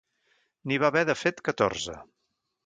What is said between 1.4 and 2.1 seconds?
catorze.